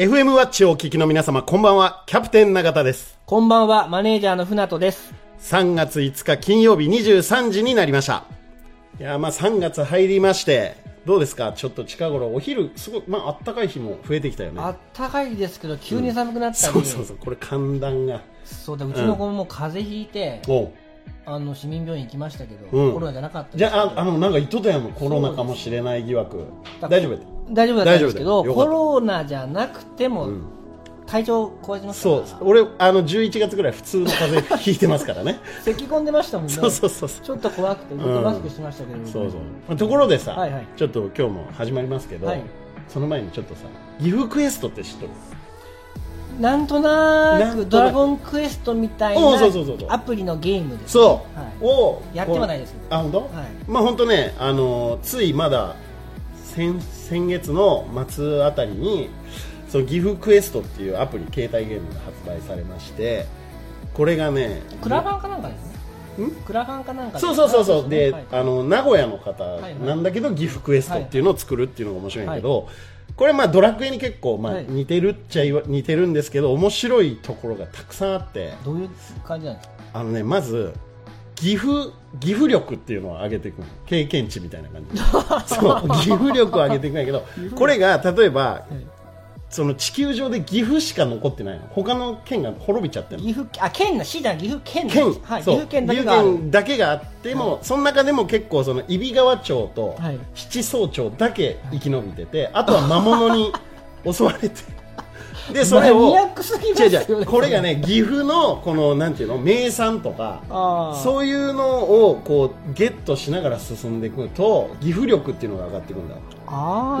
[0.00, 2.04] FM ワッチをお聞きの皆様、こんばんは。
[2.06, 3.18] キャプテン永田です。
[3.26, 5.12] こんばんは、マネージャーの船戸です。
[5.40, 8.24] 3月5日金曜日23時になりました。
[8.98, 10.74] いやー、まあ3月入りまして、
[11.04, 11.52] どうですか？
[11.52, 14.62] ちょっと近頃、お昼、すごい、まああったかい日も増えてきたよね。
[14.62, 18.22] あったかいですけど、急に寒くなったり、そうそうそう、これ寒暖が。
[18.46, 20.70] そうだ、うちの子も風邪ひいて、おう
[21.26, 26.46] あの市民病院行きましたけど、うんコロナじゃなかったじゃあ、あの、なんか言っとったやん、コロナかもしれない疑惑。
[26.80, 27.39] だ大丈夫やった？
[27.50, 30.42] 大丈夫だったんですけど、コロナじゃなくても、ん。
[31.06, 32.22] 体調壊しますかそう。
[32.22, 35.40] ら、俺、あの、11月ぐらい普通の風邪ひいてますからね。
[35.64, 36.52] 咳込んでましたもんね。
[36.52, 37.08] そうそうそう。
[37.08, 39.30] ちょっと怖くて、ずっとマスクしてましたけど、そう
[39.68, 39.76] そう。
[39.76, 40.66] ところでさ、はいはい。
[40.76, 42.42] ちょっと今日も始まりますけど、はい。
[42.86, 43.62] その前にちょっとさ、
[43.98, 45.10] 岐阜クエストって知っとる
[46.38, 47.66] なんとなくく。
[47.66, 49.38] ドラゴンクエストみたいな
[49.88, 51.64] アプリのゲームです、そう、はい。
[51.64, 52.72] をやってはないです。
[52.72, 53.28] けどあ本当、はい。
[53.66, 55.74] まあ本当ねあのついまだ
[56.44, 59.10] 先先月の末あたりに
[59.68, 63.26] その岐阜クエストっていうアプリ携帯ゲームが発売されまして
[63.92, 66.26] これがねクラファンかなんかですね。
[66.26, 66.30] ん？
[66.30, 67.88] クラファンかなんかそうそうそうそう。
[67.88, 68.26] で、はい。
[68.30, 69.74] あの名古屋の方いはい。
[69.80, 72.68] なんだけど岐阜クエストっていうのを作るっていうのが面白いんだけど、
[73.16, 74.66] これまあドラクエに結構まあはい。
[74.68, 78.54] 似てるっちゃ似てるんですけど面白いところがたくさんあって。
[78.64, 78.90] どういう
[79.24, 79.74] 感じなんですか？
[79.94, 80.72] あのねまず
[81.40, 83.66] 岐阜岐阜力っていうのを上げていくの。
[83.86, 85.00] 経験値みたいな感じ。
[85.54, 87.24] そう岐阜力を上げていくんだけど
[87.56, 88.66] これが例えば
[89.48, 91.66] その地球上で岐阜しか残ってないの。
[91.70, 93.26] 他の県が滅びちゃってるの。
[93.26, 96.20] 岐阜あ県の市岐阜県県、はい、岐阜県だけが。
[96.20, 100.18] ある岐阜県だけがあっても、その中でも結構その揖斐川町とはい。
[100.34, 103.52] 七総町だけ生き延びてて、あとは魔物に
[104.08, 104.62] 襲われて
[105.52, 110.42] でそれを違う違うこれがね岐阜のこのなんていうの名産とか
[111.02, 116.16] そういうのをこうゲットしながら進んでいくと岐阜力っていうのが上がっていくんだ。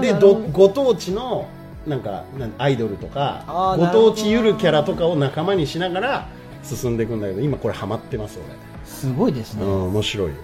[0.00, 1.48] でどご当地の
[1.86, 2.24] なんか
[2.58, 3.44] アイドルとか
[3.78, 6.28] ご当地ゆるキャラとかを仲間にしながら
[6.62, 8.38] 進んでいくんだけど今これハマってます
[8.84, 10.34] すごいですね、俺、うん、面白いよ。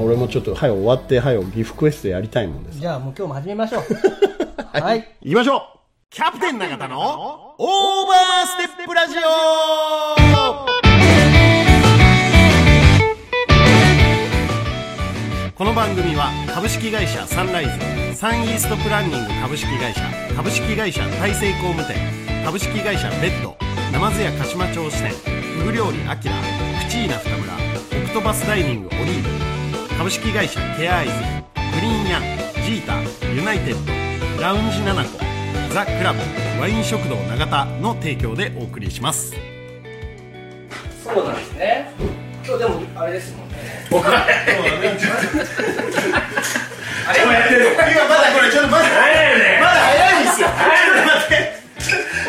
[0.00, 2.78] 俺もちょっと早く終わって早く岐阜クエストやりたいもんです。
[2.78, 3.82] ーじゃあもう今日も始めましょう。
[4.80, 5.04] はい。
[5.22, 5.73] 行きましょう
[6.14, 9.20] キャプテン永田のオーバーステップラジオ。
[15.56, 20.02] この番組は株式会社サンライズサンイーストプランニング株式会社
[20.36, 21.96] 株式会社大成工務店
[22.44, 23.56] 株式会社ベッド
[23.92, 25.10] ナマズ屋鹿島町支店
[25.58, 26.36] フグ料理アキラ
[26.84, 27.54] プチーナ二村
[28.04, 31.12] オクトパスダイニングオリーブ株式会社ケアアイズ
[31.74, 32.22] グリーンヤン
[32.64, 33.02] ジータ
[33.34, 35.33] ユナイテッドラウンジナナコ
[35.74, 36.20] ザ・クラブ
[36.60, 39.34] ワイン食堂永田の提供でお送りします。
[41.02, 41.90] そうなんですね。
[42.46, 43.56] 今日でもあれですもんね。
[43.90, 44.28] 今まだこ
[48.38, 48.94] れちょっとまだまだ
[49.74, 50.46] 早いんですよ。
[50.46, 50.56] ちょっ
[50.94, 51.58] と待って。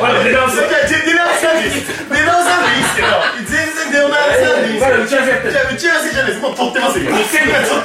[0.01, 3.07] おい出直す出直さんでいいです出直さんでいいですけど。
[3.45, 4.25] 全然出直さ
[4.57, 5.29] んでいいですまだ打ち合わせ。
[5.29, 6.41] やってるじゃあ打ち合わせじゃないです。
[6.41, 7.11] もう撮ってますよ。
[7.13, 7.29] 撮っ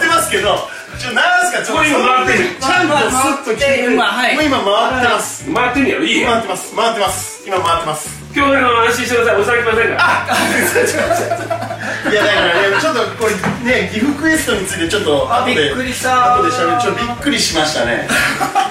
[0.01, 0.57] てますけど
[1.01, 13.35] ちょなんすかちょっとこれ今回ってるちゃんとスッと聞いて今はいもう今回ってます回ってんねやろいいや回ってます回ってます今回ってます今日の安心してくださいお酒来ませんからいやだからねちょっとこれ
[13.83, 16.37] ね岐阜クエストについてちょっと後でびっくりした。
[16.37, 18.09] 後でしゃべるちょっとびっくりしましたね。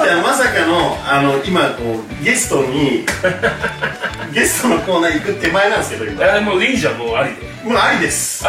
[0.02, 3.06] いやまさかのあの今こうゲストに
[4.34, 6.38] ゲストのコーナー行く手前なんですけど今。
[6.38, 7.50] あもういいじゃんもうありで。
[7.70, 8.44] もうありです。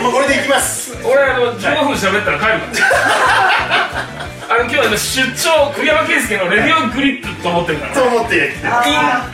[0.00, 0.96] もうこれでいきます。
[1.04, 3.06] 俺あの15分喋ったら帰るから。
[4.48, 7.94] あの今日は出張栗山圭介のレディオグリップと思ってるから。
[7.94, 8.68] と思って来て。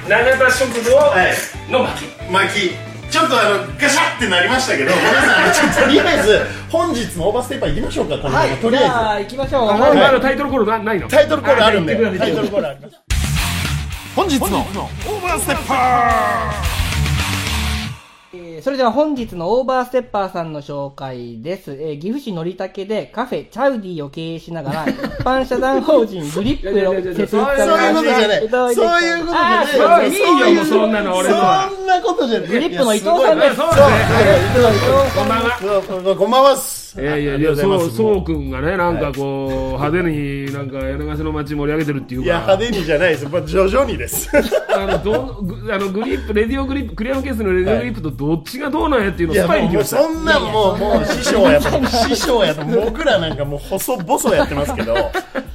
[0.09, 1.70] 田食堂はい。
[1.70, 6.41] の巻巻きちょっとあのガシャってなりましたけど皆さんちょっととりあえず
[6.71, 9.62] 本日のオーバーステッパー行きましょうかこのままはいとりあじゃあ行きましょう。
[9.69, 9.97] あはい。
[9.97, 11.06] まだタイトルコールなないの？
[11.06, 11.95] えずタイトルコールあるんで。
[12.19, 12.97] タイトルコールあります
[14.17, 16.81] 本日のオーバーステッパ
[18.34, 21.72] えーそれでは本日のオーバーステッパーさんの紹介です。
[21.72, 28.48] えー岐阜市のりたけでカフェチャウディを経営しながら、一般社団法人グリップを設立そういうことじゃない。
[28.48, 30.10] そういうことじゃない
[30.50, 30.64] いいよ。
[30.64, 32.49] そんなの俺のはそんなことじゃない。
[32.49, 33.56] グリップの伊藤さんです。
[33.56, 33.69] そう。
[33.69, 35.11] ですねそう。
[35.14, 36.17] こんばんは。
[36.17, 36.56] こんばんは
[36.94, 43.29] いやいやいやそうそうくんがねなんかこう派手になんか柳瀬の街盛り上げてるっていういやか派手にじゃないです。
[43.29, 44.29] まあ徐々にです。
[44.75, 50.03] あのどあのグリップレディオグリップクリアムケースのレディオグリップとどっちがどうなんやっていうのをスパイにいやもうもう来ました。
[50.03, 54.94] そんなんもうもう師匠やと師匠やと僕らなんかもう細々やってますけど。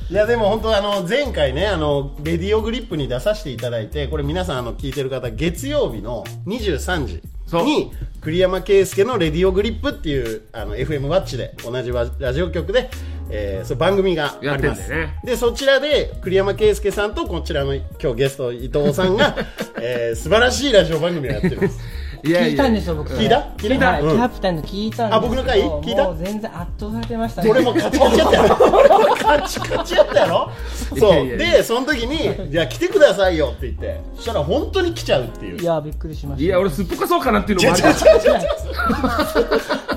[0.09, 7.21] いやでも本当あの前回ねあのレディオグリップに出させていただいてこれ皆さんあの聞いてる方月曜日の23時
[7.63, 7.91] に
[8.21, 12.89] 栗山圭介のレディオグリップっていうあの FM ワッチで同じワラジオ局で
[13.29, 14.89] えーそう番組があります。
[14.89, 15.19] ね。
[15.23, 19.35] でそちらで栗山圭介さんとこちらの今日ゲスト伊藤さんが、
[19.81, 21.79] えー素晴らしいラジオ番組をやってるんです
[22.27, 23.09] 聞いたんですよ、僕。
[23.13, 23.47] 聞いた？
[23.57, 23.91] 聞いた？
[23.91, 24.15] はい、うん。
[24.17, 25.61] キャプテンの聞いたんですあ僕の回？
[25.63, 26.03] 聞いた？
[26.05, 27.49] もう全然圧倒されてましたね。
[27.51, 28.57] 俺もカチカチやったやろ？
[28.77, 30.51] 俺もカチカチやったやろ
[30.89, 30.99] そう。
[30.99, 31.37] いやいやいや。
[31.57, 35.61] でその時に「じゃあ来てくださいよ」って言ってそしたら本当に来ちゃうっていう。
[35.61, 36.43] いや、びっくりしました。
[36.43, 37.83] いや俺すっぽかそうかなっていうのもあり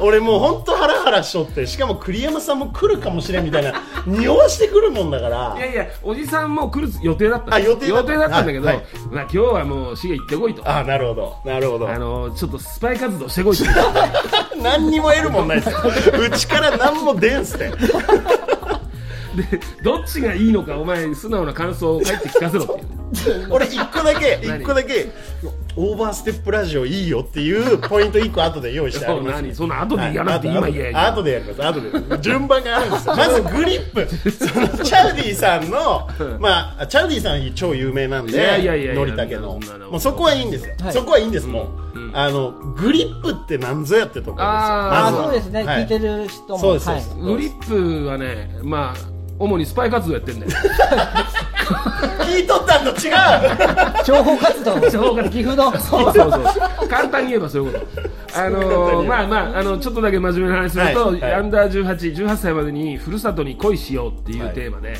[0.01, 5.55] 俺もう本当ハラハラしとってしかも栗山さんも来るかもしれんみたいな匂わしてくるもんだから。
[5.57, 7.55] いやいやおじさんも来る予定だった。
[7.55, 8.31] あ予定だった。
[8.31, 10.69] ったんだけど、はい今日はもうシゲ行ってこいと。
[10.69, 11.37] あなるほど。
[11.45, 11.89] なるほど。
[11.89, 13.65] あのちょっとスパイ活動してこいと。
[14.63, 16.11] 何にも得るもんないです。
[16.11, 17.71] うちから何も出んすって。
[19.37, 23.49] でどっちがいいのかお前素直な感想を書いて聞かせろっていう。
[23.51, 24.61] 俺一個だけ何？
[24.63, 25.09] 一個だけ
[25.77, 29.55] オーバーステップラジオいいよっていうポイント一個後で用意してあります何？
[29.55, 31.63] そんな後でやらなくて今言えあ後でやります。
[31.65, 33.17] 後で順番があるんですよ。
[33.17, 34.09] まずグリップ。
[34.31, 36.09] そのチャウディさんの
[36.39, 38.95] まあチャウディさん超有名なんでいやいやいやいや。
[38.95, 39.61] のりたけの。
[39.91, 40.93] もうそこはいいんですよ、はい。
[40.93, 41.47] そこはいいんです。
[41.47, 41.63] も
[41.95, 44.43] う、あのグリップって何ぞやってところです。
[44.43, 45.83] よあそうですね、はい。
[45.83, 46.59] 聞いてる人も。
[46.59, 47.27] そうですはいそうです。
[47.27, 50.53] グリップはねまあ主にスパイ活動やってんだよ
[51.75, 54.05] 聞いとったんと違う。
[54.05, 54.91] 情報活動。
[54.91, 55.31] 情報活動。
[55.31, 55.79] 岐阜の。
[55.81, 56.89] そうそうそう。
[56.89, 57.87] 簡単に言えばそういうこと。
[58.41, 61.21] あのーまあまああのちょっとだけ真面目な話すると、はい。
[61.21, 61.35] はい。
[61.35, 64.95] アンダー1818歳までにふるさとに恋しようっていうはいテーマで、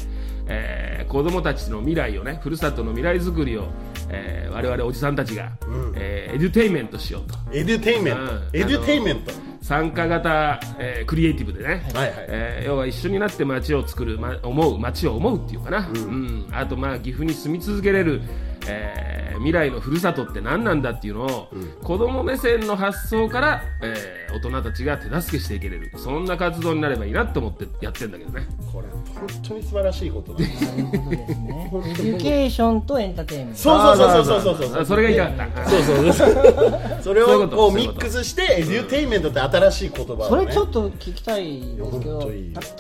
[0.49, 3.65] えー子供たちの未来をねふるさとの未来づくりを、
[4.11, 5.51] えー我々おじさんたちが、
[5.97, 7.37] えーエデュテイメントしようと。
[7.53, 8.29] エデュテイメント、うん。
[8.53, 9.33] エデュテイメント
[9.71, 12.15] 参加型、えークリエイティブでね、はいはい。
[12.29, 16.49] えー要は一緒になって街を作る、ま、思う街を思うっていうかな、うん。
[16.51, 18.21] あとまあ岐阜に住み続けれる、
[18.69, 21.49] えー未来のふるさとって何なんだっていうのを、
[21.83, 25.91] 子供目線の発想から、えー大人たちが手助けしていけれる。
[25.97, 28.47] そんな活動になればいいなと思ってやってんだけどね。
[28.73, 31.71] これ本当に素晴らしいことなんですなるほどですね。
[31.73, 33.61] エデュケーションとエンターテインメント。
[33.61, 42.31] そうそうそうそうそうそうそうあそれが言いたかったそうそうそうそれをこうミックスしてエデュテイメントって新しい言葉をねそれちょっと聞きたいんですけど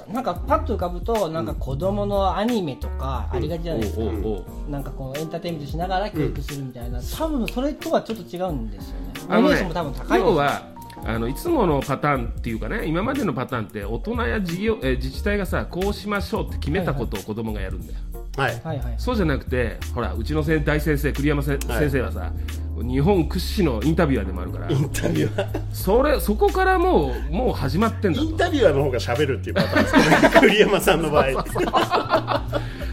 [0.08, 9.12] ななんかパッと浮かぶとなんか子供のアニメとかありがちじゃないですか、おうおうおうなんかこうエンターテインメントしながら教育するみたいな、多分それとはちょっと違うんですよね。
[9.28, 10.62] あのも多分高い要は
[11.04, 17.98] あのいつものパターンっていうかね今までのパターンって大人や事業、えー自治体がさこうしましょうって決めたことを子供がやるんだよ、
[18.36, 18.60] はい。
[18.62, 18.94] はいはい。
[18.98, 22.32] そうじゃなくてほらうちの先大先生栗山せ、先生はさ
[22.82, 24.70] 日本屈指のインタビュアーでもあるから。
[24.70, 28.24] インタビュアーそれそこからもうもう始まってんだと。
[28.24, 30.30] インタビュアーの方が喋るっていうパターンですよね。
[30.40, 32.39] 栗山さんの場合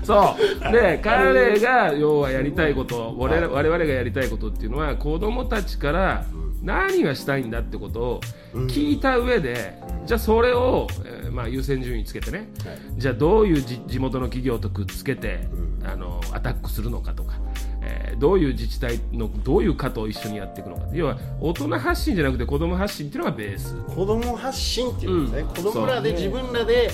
[0.08, 0.36] そ
[0.70, 0.72] う。
[0.72, 6.26] で彼が要はやりたいこと我々我々がやりたいことっていうのは子供たちから
[6.64, 8.22] 何がしたいんだってことを
[8.54, 12.50] 聞いた上で、じゃあそれを、えーまあ、優先順位つけてね、
[12.98, 15.48] じゃあどういうじ地元の企業とくっつけて、
[15.84, 17.36] あのアタックするのかとか、
[17.82, 23.76] えーどういう自治体のどういう課と一緒にやっていくのか要は大人発信じゃなくて子供発信っていうのがベース。
[23.76, 25.48] 子供発信っていうんですね、うん。
[25.50, 26.90] 子供らで自分らで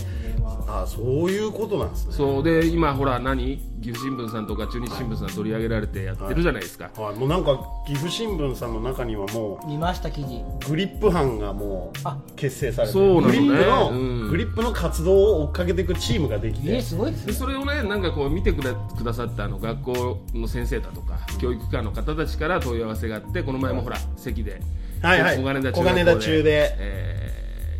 [0.67, 2.13] あそういうことなんですね。
[2.13, 3.61] そうで今ほら何？
[3.83, 10.37] 岐阜新聞さんとか中日新聞さん取り上げられてやってるじゃないですか、はい、もうなんか岐阜新聞さんの中にはも見ました記事。
[10.37, 12.17] うグリップ班がもうあ。
[12.37, 13.39] 結成されてそうなのね。
[13.39, 14.29] グリップの、うん。
[14.29, 17.33] グリップの活動を追っかけていくチームができてえすごいですね。
[17.33, 24.61] でそれをねなんかこう見てくだくださったあの学校の先生だとか教育機関の方たちから問い合わせがあってこの前もほら席で
[25.01, 25.37] はいはい。
[25.37, 26.75] 小金田小金田中で。
[26.79, 27.22] えー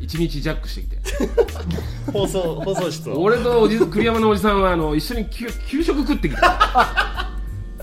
[0.04, 0.98] 一日ジャックしてきて。
[2.12, 3.22] 放送放送室を。
[3.22, 7.30] 俺とおじ栗山のおじさんはあの一緒に給給食食ってきた。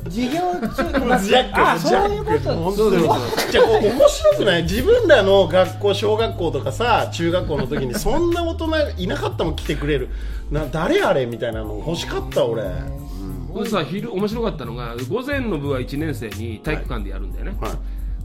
[0.05, 0.85] 授業中
[1.25, 2.55] ジャックあジャそういうことック。
[2.55, 3.53] 本当です。
[3.53, 4.63] じゃ面白くない。
[4.65, 10.11] 自分らの学校小学校とかさ中学校の時にそんな大人いなかったもん来てくれる。
[10.51, 12.65] な誰あれみたいなの欲しかった俺。
[12.65, 17.73] でさ昼面白かったのが午前の部は1年生に体育館でやるんだよね、はい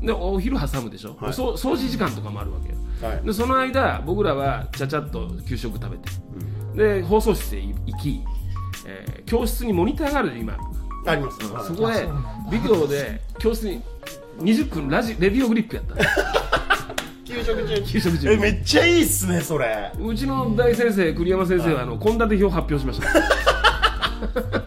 [0.05, 1.33] でお昼挟むでしょ、はい。
[1.33, 2.75] そう掃除時間とかもあるわけよ。
[3.11, 3.25] はい。
[3.25, 6.09] でその間僕らはちゃちゃっと給食食べて、
[6.99, 8.21] で放送室へ行き、
[8.85, 10.55] えー教室にモニターがあるで今、
[11.07, 12.05] あります、そはい。
[12.05, 12.11] こ
[12.51, 13.81] でビデオで教室に
[14.39, 15.95] 20分ラジレディオグリップやった。
[17.25, 17.81] 給食中。
[17.83, 18.31] 給食中。
[18.31, 19.91] えめっちゃいいっすねそれ。
[19.99, 23.07] うちの大先生栗山先生はあの献立表発表しました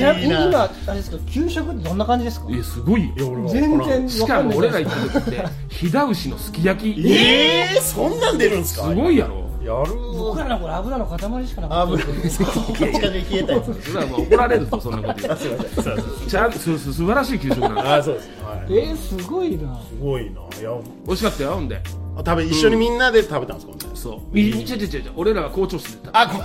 [0.00, 2.50] ちちなみに今あれですけど給食ってどんな感じですか？
[2.50, 3.06] いやすごい。
[3.16, 7.08] よ俺は全然しかも俺ら行った時って飛騨牛のすき焼き。
[7.12, 8.88] えー、そんなん出るんすか？
[8.88, 9.48] すごいやろ。
[9.60, 11.80] やる僕らのこれ油の塊しかなかった。
[11.82, 15.20] あぶカチカチで冷えたやつ それはもう怒られるとそんなこと。
[15.20, 15.84] 言うあすいません。
[15.84, 18.28] そうそうちゃんすす素晴らしい給食なのあそうです。
[18.42, 18.78] はい。
[18.78, 19.78] えー、すごいな。
[19.86, 20.30] すごいな。
[20.30, 20.70] いや
[21.06, 21.80] 美味しかったよほんで。
[22.24, 23.72] 多分一緒にみんなで食べたんですか？
[24.14, 26.42] うみみちょちょちょちょ俺らは校長室で食べあこ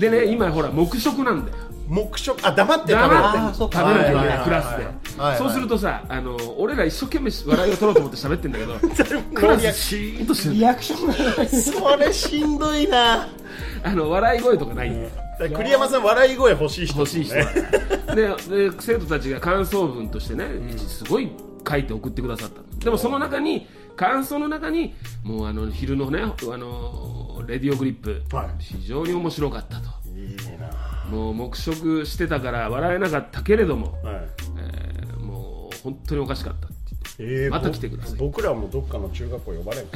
[0.00, 1.56] でね今ほら黙食なんだよ。
[1.88, 2.38] 黙食？
[2.46, 3.38] あ黙って食べる黙って。
[3.38, 3.80] あーそうか。
[3.80, 4.84] 食べなきゃいけないクラスはい
[5.18, 5.32] はい。
[5.32, 8.74] でそうするとさあの俺ら一生懸命笑いを取ろうと思って喋ってんだけど
[9.34, 10.54] クラスシーンとしてる。
[10.54, 11.48] リアクションがない。
[11.48, 13.28] それしんどいな。
[13.82, 14.90] あの笑い声とかない。
[14.90, 14.94] ん
[15.38, 17.34] だよ栗山さん笑い声欲しい人欲しい人。
[17.34, 17.46] ね
[18.14, 18.36] でで
[18.78, 21.30] 生徒たちが感想文としてね、すごい
[21.68, 22.60] 書いて送ってくださった。
[22.60, 23.66] のでもその中に
[23.96, 28.48] 感想の中にもうあの昼のねあのレディオグリップ、はい。
[28.58, 29.90] 非常に面白かったと。
[31.10, 34.28] もう黙食してたから笑えなかったけれども、はい。
[34.58, 36.68] えーもう本当におかしかった
[37.22, 38.16] えーまた来てください。
[38.16, 39.86] ぼ僕らもどっかの中学校呼ばれる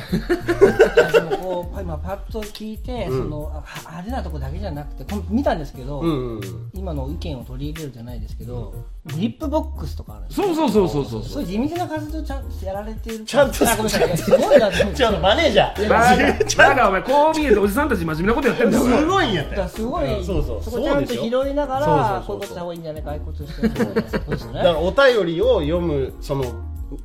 [1.12, 8.74] でもこう今パッと聞いて、そのあ派手なとこだけじゃなくて見たんですけど、うんうん今の意見を取り入れるじゃないですけど、
[9.06, 11.44] グリップボックスとかあるそうそうそうそうそうそう。
[11.44, 13.24] 地道な活動ちゃんとやられてる。
[13.24, 15.88] ちゃんとあごめんなさいすごいなちょっとマネージャー。
[15.88, 20.62] バカバカお前こう見えておじさんたち真面目なことやってんだすごいんやってだからすごい、うんそうそう。
[20.62, 22.36] そこちゃんと拾いながそうそうら、そうそう。
[22.36, 24.78] こういうことした方がいいんじゃないか、ああいうことしてそうですよだからね。
[24.80, 26.44] お便りを読むその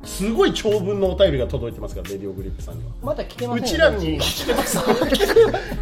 [0.04, 4.78] すごい長文のお便りが届いてますからレディオグリップさんにはまだ来てませんうちらに来てます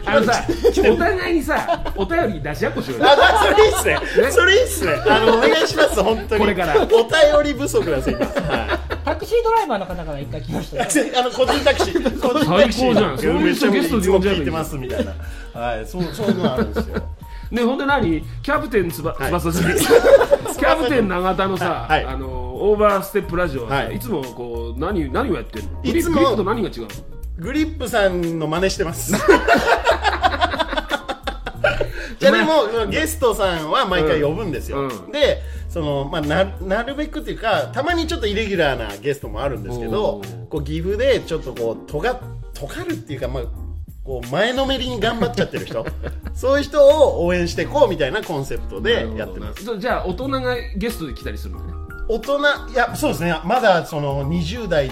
[0.06, 0.46] あのさ
[0.92, 3.86] お互いにさお便り出し合っこしようよあ、それいいっす
[4.22, 4.30] ね。
[4.30, 4.92] それいいっすね。
[5.08, 6.40] あの、お願いします、本当に。
[6.40, 10.82] これからお便り不足なんですよ、今はタクシードライバーの方から一回来ました。
[11.20, 12.20] あの、個人タクシー。
[12.20, 12.84] 個人タクシー。
[12.84, 15.60] 最高じゃんそういう人ゲストで呼んじゃえばいてます、みたいな。
[15.60, 17.02] はい、そう、そういうのあるんですよ。
[17.50, 18.22] ねほんで何？
[18.42, 23.96] キャプテン翼 キャプテン永田のさ、はいあのオーバーステップラジオはさ、はい。
[23.96, 25.82] い、つもこう何何をやってんの？
[25.82, 26.14] いつも。
[26.14, 26.88] グリップと何が違うの？
[27.38, 29.12] グリップさんの真似してます。
[32.18, 34.80] じゃあでも、ゲストさんは毎回呼ぶんですよ。
[34.80, 34.88] うん。
[34.88, 42.20] うんで、その、まあ、な、なるべくっていうか、たまにちょっとイレギュラーなゲストもあるんですけどおー、こう、岐阜でちょっとこう、とが、
[42.54, 43.42] とがるっていうか、まあ、
[44.02, 45.86] こう、前のめりに頑張っちゃってる人、
[46.34, 49.64] そういう人を応援していこうみたいなコンセプトでやってます。
[49.64, 52.38] すじゃあ大人がゲストで来たりするのね大人、
[52.72, 54.90] いや、そうですね、まだその20代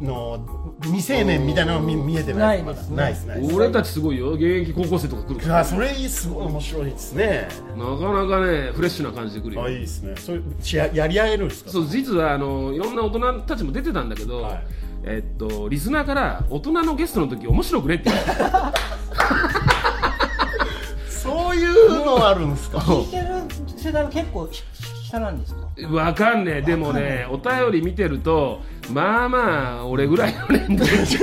[0.00, 0.38] の
[0.82, 3.48] 未成年みたいなの見見えてないないですねまだないですね。
[3.52, 7.48] 俺たちすごいよ現役高校生とか来るからあそれいいすごい面白いですね。
[7.76, 10.14] なかなかねフレッシュな感じで来るよあいいですね。
[10.16, 11.70] それしややり合えるんですか？
[11.72, 14.62] そう実はあのいろんな大人たちも出てたんだけど、はい
[15.04, 18.32] えっとリスナーから大人のゲストの時面白くねって言われて
[21.10, 22.78] そういうのあるんですか？
[22.78, 23.24] 聞いてる
[23.76, 24.48] 世代は結構
[25.08, 25.60] 下なんですか？
[25.94, 26.62] わかんねえ。
[26.62, 28.60] でもねお便り見てると
[28.92, 31.20] まあまあ俺ぐらいの年代じゃ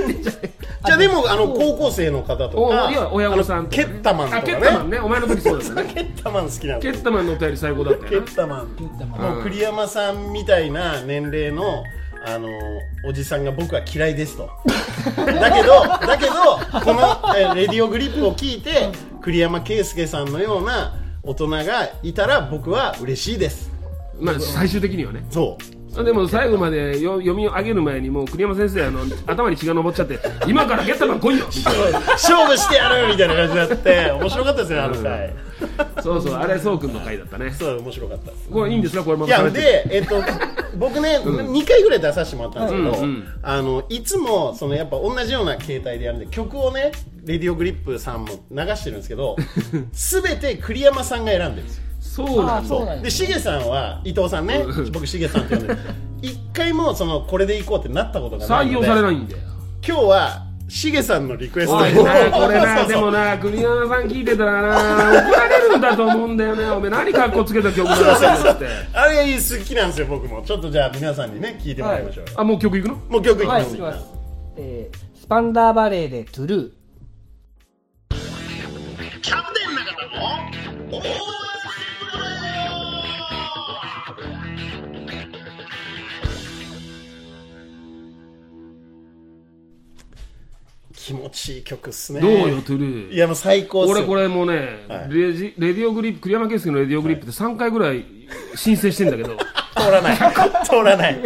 [0.94, 4.48] あでもあの高校生の方とか、おいや親御さんケッタマンとかあね。
[4.48, 5.00] ケッタマンね。
[5.00, 5.90] お前の時そうだったね。
[5.94, 6.94] ケッタマン好きなんですよ。
[6.94, 8.28] ケッタマンのお便り最高だったケよな。
[8.28, 8.68] ッタマン。
[8.78, 11.84] 言ってももう栗山さんみたいな年齢の
[12.28, 12.50] あの
[13.08, 14.48] おじさんが僕は嫌いですと。
[15.18, 16.34] だけどだけど
[16.84, 18.90] このえレディオグリップを聞いて
[19.22, 21.64] 栗山圭介さんのような大人が
[22.04, 23.72] いたら僕は嬉しいです
[24.20, 25.26] まあ最終的にはね。
[25.30, 25.76] そう。
[26.04, 31.48] でも最後までよ読み上げる前にもう栗山先生あの頭に血が上っちゃって今からケッタマン来いよ。
[31.56, 35.34] みたい勝負してやるみたいな感じになって面白かったですねあの回、
[35.96, 37.52] なそうそうあれそうくんの回だったね。
[37.52, 40.22] そう面白かったこれいいんですかこれもいやで、えっと、
[40.78, 43.08] 僕ね、2回ぐらい出させてもらったんですけど、
[43.42, 46.92] あのいつもそのやっぱ同じような携帯でやるんで曲をね
[47.24, 49.38] レディオグリップさんも流してるんですけど
[49.94, 51.85] 全て栗山さんが選んでるんですよ
[52.16, 52.96] そうなんだ。
[53.02, 54.64] でしげさんは伊藤さんね。
[54.94, 55.76] 僕しげさんって呼んで
[56.22, 58.88] 一回もそのこれで行こうってなったことがないので。
[58.88, 59.40] 採用されないんだよ。
[59.88, 61.78] 今日はしげさんのリクエスト。
[61.78, 66.66] これなそうそうでもな栗山さん聞いてたらな怒られるんだと思うんだよね。
[66.70, 68.66] お前何格好つけた曲流してんのって。
[68.94, 70.42] あれ好きなんですよ僕も。
[70.44, 72.26] ちょっとじゃあ皆さんにね聞いてもらいましょう。
[72.26, 72.96] よ、あもう曲いくの？
[73.10, 74.00] もう曲いきはい、ます、いきます。
[74.58, 76.70] えースパンダーバレーでトゥルー。
[79.24, 81.45] キャプテン中田の
[91.06, 92.20] 気持ちいい曲っすね。
[92.20, 93.14] どうよトゥルー。
[93.14, 93.96] いやもう最高っすよ。
[93.98, 95.14] 俺これもうね、はい。
[95.14, 98.04] レジレディオグリップ栗山圭介のレディオグリップで3回ぐらい
[98.56, 99.38] 申請してんだけど、
[99.78, 100.18] 通らない。
[100.66, 101.20] 通らない。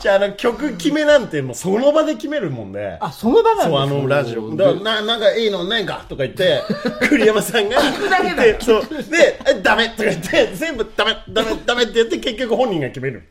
[0.00, 2.98] じゃああの曲決めなんてもうその場で決めるもんで。
[2.98, 4.50] あ、その場なんそうあのラジオ。
[4.56, 6.60] だからななんかいいのないかとか言って
[7.08, 7.76] 栗山さんが。
[7.76, 8.46] だけだ。
[8.46, 8.82] よでそう。
[8.82, 13.22] でえダメとか言って全部ダメダメダメって言って結局本人が決める。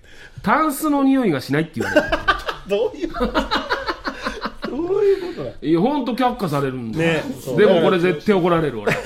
[0.41, 2.01] タンスの匂いがしないっていうね。
[2.69, 3.11] どういう
[4.67, 5.55] どういうことだ。
[5.61, 7.03] いやほんと却下されるんだ。
[7.03, 7.23] よ、ね。
[7.57, 8.93] でもこれ絶対怒られる俺。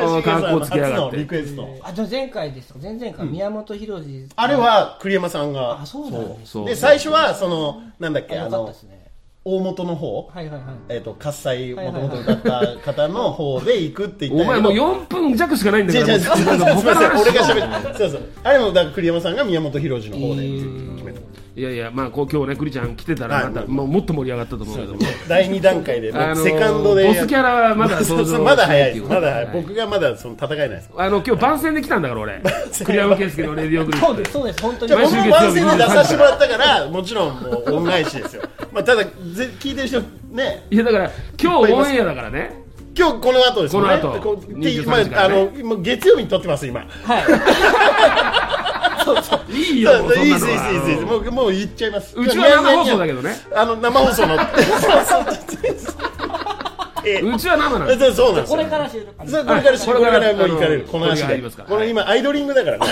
[0.00, 1.16] あつけやがって。
[1.16, 1.66] リクエスト。
[1.82, 2.78] あ、じゃあ前回ですか？
[2.80, 4.26] 前々回、宮本浩次。
[4.36, 5.80] あれ、は栗山さんが。
[5.82, 8.72] あそうなんで最初はそのなんだっけああの。
[9.44, 10.28] 大元の方。
[10.34, 10.62] はいはいはい。
[10.90, 14.68] えっと喝采もともと歌った方の方で行くって言ったんやけど。
[14.68, 16.18] お前もう4分弱しかないんだ違う違う。
[16.18, 16.34] 違うか
[16.94, 18.22] ら俺が喋ってそうそう。
[18.44, 20.42] あれもだから栗山さんが宮本浩次の方で。
[20.42, 20.97] 決めた
[21.58, 25.00] いやいやまあこう今日ねクリちゃん来てたらまた、はいもうもっと盛り上がったと思うけども。
[25.26, 27.04] 第2段階であのーセカンドで。
[27.08, 29.20] ボスキャラはまだ そう想像そうまだ早いしないっていう。
[29.20, 29.44] まだ早い。
[29.44, 29.62] はい。
[29.62, 30.90] 僕がまだその戦えないです。
[30.96, 32.40] あの今日番宣で来たんだから俺。
[32.84, 34.06] 栗山圭介のレディオグループ。
[34.06, 34.88] そうです、そうです、本当に。
[34.88, 35.02] じゃあ。
[35.02, 38.42] 僕も番宣で出させてもらっったからもちろんもう恩返しですよ。
[38.72, 39.10] まあただぜ
[39.58, 40.00] 聞いてる人
[40.30, 40.64] ね。
[40.70, 41.10] いやだから
[41.42, 42.68] 今日オンエアだからね。
[42.96, 43.98] 今日この後ですよね。
[44.00, 44.20] この後。
[44.20, 46.80] こうって23まあのもう月曜日に撮ってます今。
[46.80, 48.47] はい。
[49.14, 49.52] そうそう。
[49.52, 51.04] いいよいいですいいですいいです。
[51.04, 52.14] はもうもう言っちゃいます。
[52.16, 53.36] うちは生放送だけどね。
[53.54, 54.36] あの生放送の。
[54.38, 54.44] そ
[57.08, 58.56] うちは生なんですそうなんですよ。
[58.56, 59.14] これから収録。
[59.16, 61.40] これからこれからもう行かれるこの足で。
[61.40, 62.84] こ今アイドリングだからね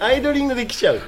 [0.00, 1.00] アイドリングで来ちゃう。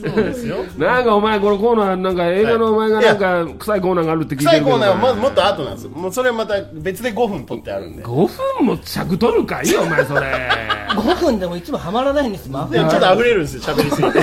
[0.00, 0.64] そうですよ。
[0.78, 4.76] なんかお前このコーナーなんか映画のお前がなんか臭いコーナーがあるって聞いてるけど。
[4.76, 5.88] 臭いコーナーはまずもっと後なんです。
[5.88, 8.04] もうそれまた別で5分撮ってあるんで。
[8.04, 8.26] 5
[8.58, 9.70] 分も尺取るかい？
[9.70, 10.20] よお前それ。
[10.90, 14.18] 5分でもいつもハマらないんです、マフでもちょっと溢れるんですよ喋りすぎて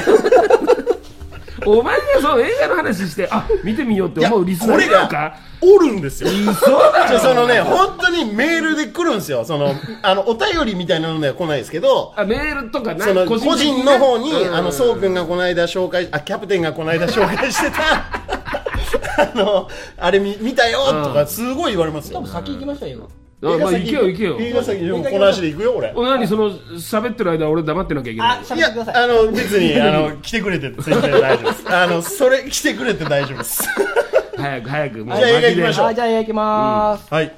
[1.68, 5.36] お前がその映画の話してあ見てみようって思うリスナーいるのか？
[5.60, 6.30] おるんですよ。
[6.30, 9.44] 嘘だよそのね本当にメールで来るんですよ。
[9.44, 14.56] そのあのお便りみたいなのでは来ないですけどあメールとかなその個人の方に、うん。
[14.56, 17.82] あの、そうくんがこの間紹介、あ、キャプテンがこの間紹介してた、
[19.24, 22.26] あの、あれ見見たよとか、すごい言われますよ。
[22.26, 23.10] 先行きましょうよ。
[23.44, 25.94] あまあ行けよ行けよ映画先この足で行くよ、俺。
[25.96, 29.04] お何その喋ってる間俺黙ってなきゃいけないあ、喋いやってくだ、さい。
[29.04, 31.64] あの、別に、あの、来てくれて全然大丈夫です。
[31.70, 33.70] あの、それ、来てくれて大丈夫です。
[34.38, 37.14] 早く早くもうじゃあ映画行きましょうはい、じゃあ、行きまーす。
[37.14, 37.32] はい。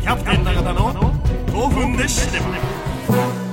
[0.00, 0.92] キャプテン永田の
[1.46, 3.49] 5分でシネマ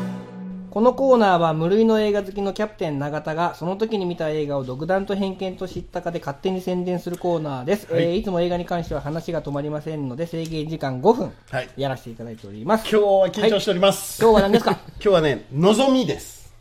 [0.78, 7.88] このコーナーは無類の映画好きのキャプテン永田がその時に見た映画を独断と偏見と知ったかで勝手に宣伝するコーナーです、い。
[7.94, 11.70] えーいつも映画に関しては話が止まりませんので制限時間5分はい。
[11.78, 14.22] やらせていただいております、今日は緊張しております。
[14.22, 14.72] 今日は何ですか？
[14.78, 16.54] 今日はね、望みです。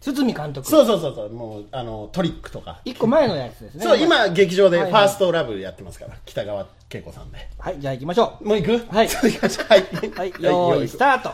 [0.00, 0.68] 堤監督。
[0.68, 2.80] そうそうそうそう、もう、あの、トリックとか。
[2.84, 3.84] 一個前のやつですね。
[3.84, 5.02] そう、今、劇場ではいはい。
[5.02, 7.38] ファーストラブやってますから、北川景子さんで。
[7.58, 8.94] はいじゃあ行きましょもう行く？
[8.94, 9.08] はい。
[9.10, 9.80] はい。
[10.06, 11.30] うはいよーいスタート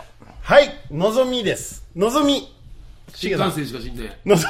[0.51, 1.87] はい、のぞみです。
[1.95, 2.53] のぞみ。
[3.15, 4.49] 新幹線しか死んでのぞ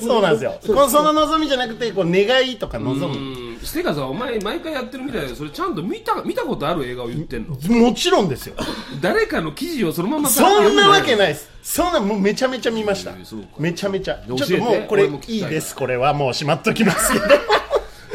[0.00, 0.58] そうなんですよ。
[0.66, 3.52] このその望みじゃなくて、こう願いとか望うむ。
[3.54, 7.54] んしてかさお前毎回やってるみたいだけどそれちゃんと見た見たことある映画を言ってんの？
[7.54, 8.56] もちろんですよ。
[9.00, 11.48] 誰かの記事をそのままさそんなわけいないです。
[11.62, 13.12] そんな、もうめちゃめちゃ見ました。
[13.60, 14.18] めちゃめちゃ。
[14.26, 15.76] ちょっともうこれいいです。
[15.76, 17.26] これはもうしまっときますけど。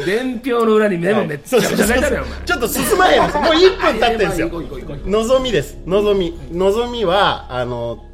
[0.06, 3.20] 伝票の裏にメモめっちゃ書いてあるよちょっと進まへん。
[3.22, 5.02] もう1分経ってるんですよいやいやまあ行こう行こう行こ。
[5.06, 5.76] うのぞみです。
[5.86, 6.38] のぞみ。
[6.52, 8.04] のぞみは、あの、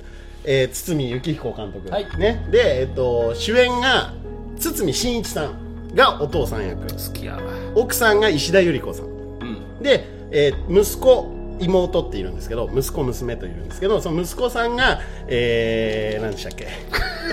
[0.45, 1.91] えー、堤幸彦監督。
[1.91, 2.47] はいね。
[2.51, 4.13] で、えっと、主演が、
[4.59, 6.81] 堤真一さんがお父さん役。
[6.83, 7.41] 好きやわ
[7.75, 9.07] 奥さんが石田ゆり子さん。
[9.07, 9.09] う
[9.45, 16.69] んで、えー息子、妹っているんですけど、息子、娘といるんですけど、その息子さんが、えー、何でしたっけ、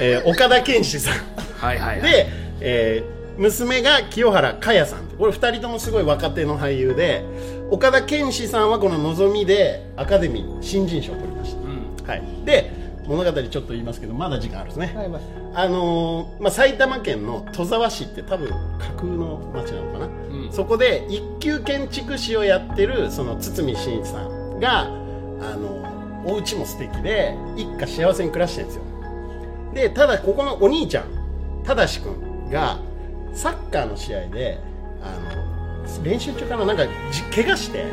[0.01, 1.13] えー岡田健志さん。
[1.57, 2.27] はいはいはいで、
[2.61, 7.23] えー娘が清原果耶さんこれ2人ともすごい若手の俳優で
[7.69, 11.55] 岡田健志さんはこの「のぞみ」でアカデミー新人賞を取りまし
[12.05, 12.71] た、はい、で
[13.07, 15.19] 物語ちょっと言いますけどまだ時間あるんですね、はいま
[15.53, 18.55] あのーまあ、埼玉県の戸沢市って多分架
[18.97, 20.51] 空の町なのかな、ん。
[20.51, 28.83] そこで一級建築士をやってるその堤真一さんが、あのお家も素敵で一家幸せに暮らしてるんですよ。
[29.73, 31.05] でただここのお兄ちゃん
[31.65, 32.79] 正志君が
[33.35, 34.59] サッカーの試合で
[35.01, 37.85] あの練習中からなんかじ怪我してう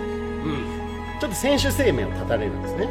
[0.49, 0.73] ん。
[1.21, 2.87] ちょっと選手生命を絶たれるんですね。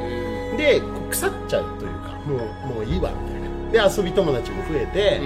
[0.58, 3.42] でこう腐っちゃうというかもうもういいわみたい
[3.82, 3.90] な。
[3.90, 5.20] で遊び友達も増えて、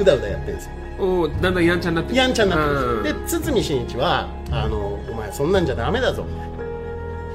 [0.00, 0.72] うだうだやってるんですよ。
[0.98, 2.16] おーだんだんやんちゃになってる。
[2.16, 6.54] やんちゃになってで堤真一はあの「お前そんなんじゃダメだぞ」みたいな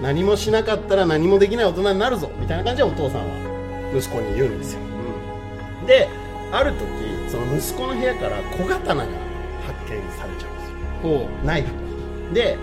[0.04, 2.30] 何もしなかったら何もできない大人になるぞ。
[2.40, 3.36] みたいな感じでお父さんは
[3.94, 4.80] 息子に言うんですよ。
[5.86, 6.08] で
[6.54, 6.88] ある時
[7.30, 9.10] その息子の部屋から小刀が
[9.90, 10.78] 発見されちゃうんですよ。
[11.02, 12.58] ほナイフで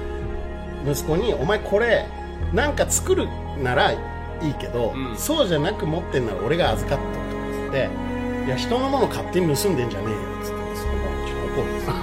[0.88, 2.06] 息子に「お前これ
[2.52, 3.26] なんか作る
[3.62, 3.98] ならい
[4.42, 5.16] いけど、うん。
[5.16, 7.88] そうじゃなく持ってんなら俺が預かっとく」っつって
[8.46, 11.94] 「いや人のもの勝手に盗んでんじゃねえよ」っつって息子がちょっと怒るんですよ。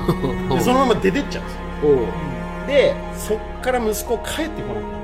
[0.50, 1.64] う でそのまま出てっちゃうんですよ。
[2.68, 4.98] でそっから息子帰ってこなくな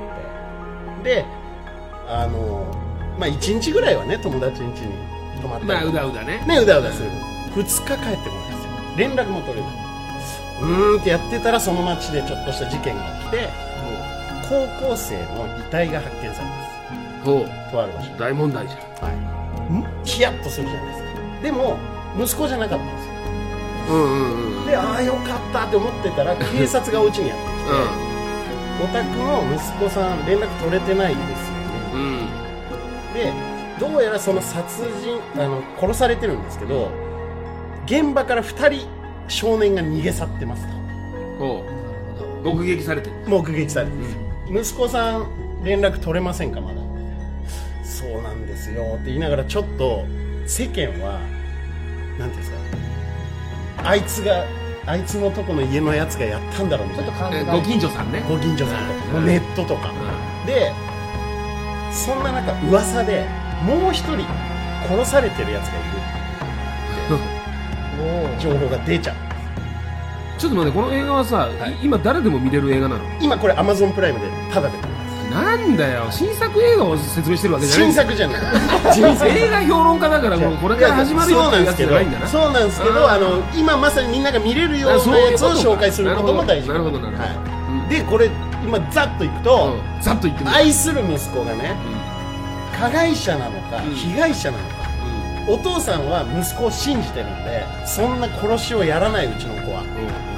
[0.96, 1.24] ってで
[2.08, 2.64] あの
[3.18, 4.94] まあ1日ぐらいはね友達ん家に
[5.42, 6.42] 泊まってまあうだうだね。
[6.46, 7.10] ねうだうだする。
[7.54, 8.70] 2日帰ってこないんですよ。
[8.96, 9.89] 連絡も取れない
[10.60, 13.48] うーんってやってたらその町でちょっとした事件が起きて
[14.48, 16.70] 高校生の遺体が発見されま
[17.24, 17.44] ほう。
[17.46, 18.18] すとある場所。
[18.18, 18.80] 大問題じゃん。
[18.80, 19.10] は
[20.04, 20.08] い。
[20.08, 21.42] ヒヤッとするじゃないですか。
[21.42, 21.76] でも
[22.18, 23.12] 息子じゃなかったんですよ。
[23.90, 31.34] うんうんうんでああよかったって思ってたら 警察がお家にやってきて、お宅の息子さん連絡取れてないですよね。
[31.94, 32.00] うん。
[32.00, 32.28] うん
[33.14, 33.32] で
[33.80, 36.90] どうやらその殺人あの殺されてるんですけど
[37.86, 38.86] 現場から2人
[39.30, 40.66] 少年が逃げ去ってます
[41.38, 41.64] と。
[42.42, 43.16] 目撃されてる。
[43.26, 43.92] 目撃されて
[44.50, 44.60] る。
[44.60, 45.26] 息子さん
[45.64, 46.80] 連絡取れませんかまだ？
[47.84, 50.04] そうなんですよって言いながらちょっと
[50.46, 51.20] 世間は
[52.18, 52.56] なんていうんですか
[53.84, 54.44] あいつが
[54.86, 57.12] あいつのとこの家のやつがやったんだろうみちょたいな。
[57.12, 58.24] っと考ええご近所さんね。
[58.28, 59.26] ご近所さんとかうん。
[59.26, 59.92] ネットとか。
[60.46, 60.72] で
[61.92, 63.26] そんな中噂で
[63.64, 64.24] もう一人
[64.88, 66.19] 殺されてるやつがいる
[68.38, 69.16] 情報が出ちゃう。
[70.38, 71.48] ちょっと待ってこの映画はさ、
[71.82, 73.04] 今誰でも見れる映画なの？
[73.20, 74.78] 今これ Amazon プライムでタダで。
[75.30, 76.08] なんだよ。
[76.10, 77.86] 新作映画を説明してるわけじゃない。
[77.86, 78.42] 新作じゃない。
[79.38, 82.26] 映画評論家だからもうこれから始まるよっていうやつじゃないんだな。
[82.26, 86.68] そうなんですけどあの今まさにみんなが見れるようなやつを紹介することも大事。
[86.68, 87.28] なるほどなるほど。
[87.28, 87.34] は
[87.86, 88.28] い、でこれ
[88.64, 90.02] 今ざっといくと、うん。
[90.02, 91.76] ざっと言って愛する息子がね
[92.74, 93.94] う加害者なのか、うん。
[93.94, 94.74] 被害者なのか。
[94.74, 94.79] ん
[95.50, 99.82] お父さんは息子を信じてるんでそんな殺しをやらないうちの子は。
[99.82, 100.30] うん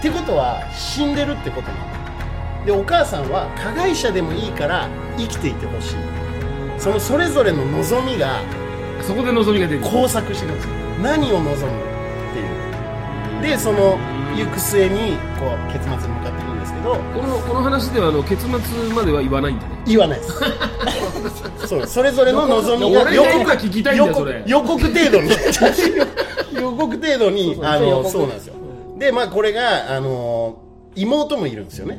[0.00, 2.66] ってことは死んでるってことなの。
[2.66, 5.96] でお母さんは加害者でもいいから生きていてほしい。
[6.78, 9.80] そのそれぞれの望みがうんそこで望みが出る。
[9.80, 10.68] 交錯してるんです。
[10.68, 11.56] よ何を望むっ
[12.34, 13.42] ていう。
[13.42, 13.98] でその
[14.36, 15.83] 行く末にこう結
[16.84, 18.50] どこのこの話ではあの結末
[18.94, 19.82] までは言わないんだね。
[19.86, 20.34] 言わないです。
[21.66, 24.44] そうそれぞれの望みが俺が今聞きたいんだよそれ。
[24.46, 25.30] 予告予告程度に。
[26.60, 28.54] 予告程度にあのそうなんですよ。
[28.98, 30.58] でまあこれがあの
[30.94, 31.98] 妹もいるんですよね。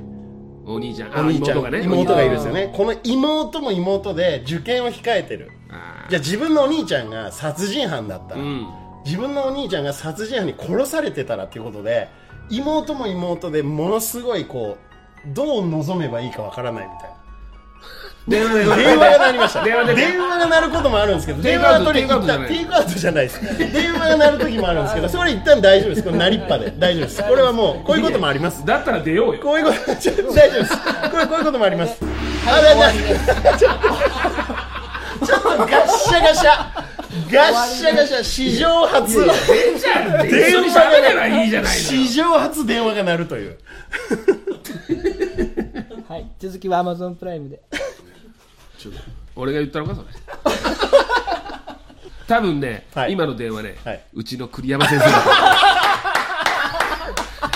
[0.68, 1.18] お兄ちゃん。
[1.18, 1.84] あお兄ちゃん妹がね。
[1.84, 2.72] 妹がいるんですよね。
[2.76, 5.50] この妹も妹で受験を控えてる。
[5.72, 8.68] あじゃあ自分のお兄ちゃんが殺人犯だったら、ーうん。
[9.04, 12.08] 自分のお兄ちゃんが殺人犯に殺されてたらっていうことで
[12.50, 17.16] 妹も妹でものすごいこうどう望めばいいかわからないみたいな。
[18.28, 19.64] 電話が鳴りました。
[19.64, 22.48] 電話で電話が鳴ることもあるんですけど電話は取りテイクアウトじゃない。
[22.48, 23.42] テイクアウトじゃないです。
[23.72, 26.04] 電話が鳴る時もあるんですけどそれ一旦大丈夫です。
[26.04, 27.24] これ鳴りっぱで大丈夫です。
[27.24, 28.66] これはもうこういうこともあります。
[28.66, 29.42] だったら出ようよ。
[29.42, 30.72] こういうこと大丈夫です。
[31.12, 32.00] これこういうこともあります。
[32.48, 32.92] あだだ
[35.24, 36.86] ちょっとガッシャガシャ。
[37.32, 38.24] ガッシャガシャ。
[38.24, 39.14] 史上初。
[39.14, 39.34] じゃ
[40.20, 41.80] あ一緒に喋ればいいじゃないの。
[41.80, 43.58] 史上初電話が鳴るという。
[46.08, 47.62] はい、続きは Amazon プライムで。
[48.78, 49.00] ちょっと
[49.36, 50.08] 俺が言ったのかそれ。
[52.28, 53.12] 多分ね、はい。
[53.14, 54.04] 今の電話ね、はい。
[54.14, 55.42] うちの栗山先生だと思う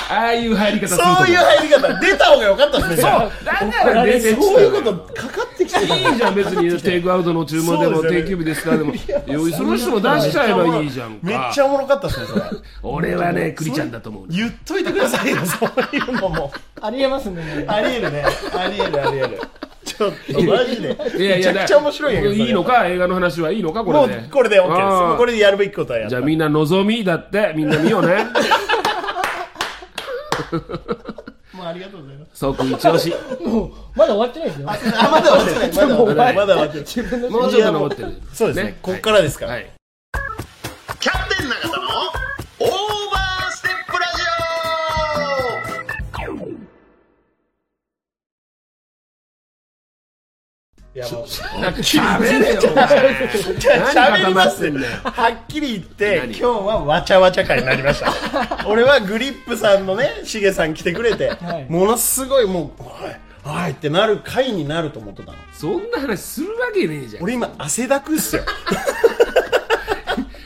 [0.09, 1.99] ああいう入り方そういう入り方。
[1.99, 3.31] 出た方が良かったですねそう。
[3.45, 6.81] だからそういうことかかってきてたいいじゃん別に。
[6.81, 8.93] テイクアウトの注文でも定休日ですからでも。
[9.27, 11.19] 用意その人も出しちゃえばいいじゃんか。
[11.21, 12.41] めっちゃおもろかったですねそれ。
[12.81, 14.27] 俺はね栗ちゃんだと思う。
[14.29, 16.51] 言っといてくださいよそういうのも。
[16.81, 17.65] ありえますね。
[17.67, 18.25] ありえるね。
[18.57, 19.39] ありえるありえる。
[19.85, 20.41] ちょっと。
[20.43, 20.97] マジで。
[21.17, 22.87] いやいやめちゃくちゃ面白いんやけいいのか？
[22.87, 23.83] 映画の話はいいのか？
[23.83, 24.17] こもれで。
[24.17, 25.17] うこれで OK です。
[25.17, 26.09] これでやるべきことはやった。
[26.09, 28.25] じゃあみんな望みだってみんな見ようね
[31.53, 32.29] もうありがとうございます。
[32.33, 33.13] そうくん一押し。
[33.45, 34.69] もう、まだ終わってないですよ。
[34.69, 35.67] あまだ終わってない。
[35.67, 36.35] まだ終わってない。
[36.35, 36.85] まだ終わってない。
[36.85, 38.21] 自分のもうちょっと残ってる。
[38.33, 38.77] そうですね。
[38.81, 39.53] こっからですから。
[39.53, 39.78] はい
[50.95, 51.61] いやもう。
[51.61, 52.61] なんか喋れよ。
[52.71, 60.21] お前喋りますはっきり言って何今日はわちゃわちゃ会になりました俺はグリップさんのね。
[60.23, 67.03] しげさん来てくれて、はいものすごいもう「おいおい」ってなる会になると思ってたのそんな話するわけね。
[67.03, 68.43] えじゃん俺今汗だくっすよ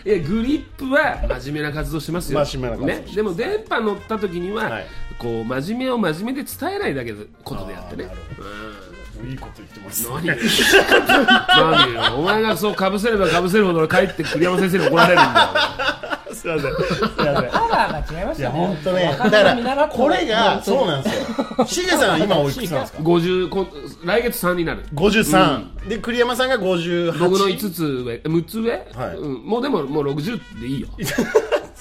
[0.05, 4.85] いやグリップは真面目な活動してますよ真面目な活動してますね、でも電波乗った時には、はい
[5.17, 8.09] こう真面目を真面目で伝えないだけのことであってね
[9.25, 10.09] いいこと言ってます。
[10.09, 12.01] 何何よ。
[12.17, 16.33] お前がそうかぶせればかぶせるほど帰って栗山先生に怒られるんだよ。
[16.33, 16.75] すいません。
[16.75, 17.51] すいません。
[17.51, 18.67] パワーが違いましいやたね。
[18.67, 21.15] 本当ね若だからこれがそうなんです
[21.59, 21.65] よ。
[21.65, 23.67] しげさんは今おいくつなんですか？50こん
[24.03, 24.85] 来月3になる。
[24.93, 29.17] 53、で栗山さんが58僕の5つ上6つ上、はい。
[29.17, 30.87] うん、もうでももう60でいいよ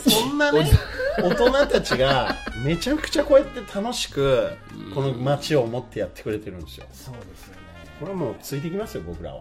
[0.08, 0.70] そんなね
[1.18, 4.50] 大人たちがめちゃくちゃこうやって楽しく
[4.94, 6.86] この街を思ってやってくれてるんですよ。
[6.92, 7.60] そうですよね。
[8.00, 9.40] これはもうついてきますよ僕らは。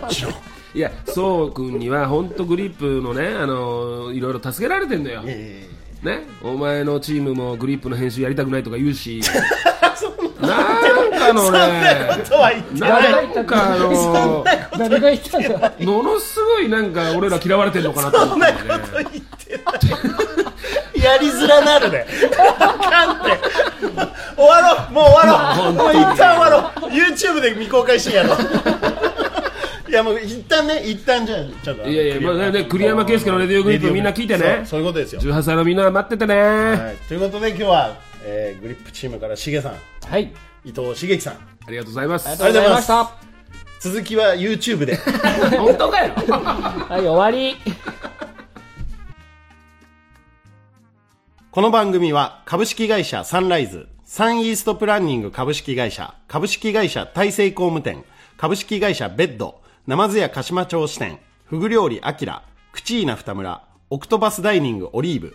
[0.00, 0.32] もちろん
[0.74, 5.22] いやそうくんには本当グリップのねあのいろいろ助けられてんのよ。
[5.22, 5.66] いやいやいや
[6.02, 6.26] ね？
[6.42, 9.20] お前のチームもグリップの編集やりたくないとか言うし。
[10.38, 10.52] な
[11.08, 13.34] んかのねとは言ってない。
[13.34, 14.44] なんかあの
[14.78, 15.72] 誰が言ったんだ。
[15.80, 18.54] ものすごいなんか俺ら嫌われてんのかなと思ってない
[20.96, 22.06] やりづらなるね。
[22.58, 23.38] あかんって
[24.36, 24.92] 終わろう。
[24.92, 25.72] もう終わろう。
[25.72, 26.90] もう一旦終わろう。
[26.90, 28.36] YouTube で未公開シーンやろう
[29.88, 34.56] いやもう一旦ね一旦じゃあちょっといやいや、まあね、栗山圭介のレディオグリップみんな聞いてね。
[34.58, 39.74] そうそういうことですよ、18歳のみんな待っててね、はい、ということで今日は、えーグリップチームからしげさん。
[40.08, 40.32] はい。
[40.64, 41.34] 伊藤茂樹さん。
[41.34, 42.28] ありがとうございます。
[42.28, 43.10] ありがとうございました。
[43.80, 44.96] 続きは YouTube で。
[45.56, 46.12] 本当かよ。
[46.26, 47.56] はい終わり
[51.56, 58.04] この番組は株式会社サンライズ、サンイーストプランニング株式会社、株式会社大成工務店、
[58.36, 62.42] 株式会社ベッド、ナマズ屋鹿島町支店、フグ料理アキラ、
[62.72, 65.34] クチーナ二村、オクトパスダイニングオリーブ、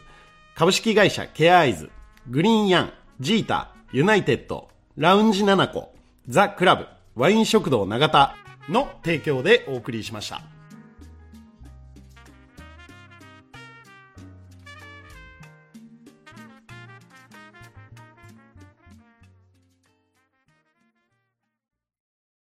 [0.54, 1.90] 株式会社ケアアイズ、
[2.30, 5.96] グリーンヤン、ジータ、ユナイテッド、ラウンジナナコ、
[6.28, 8.36] ザ・クラブ、ワイン食堂永田
[8.70, 10.61] の提供でお送りしました。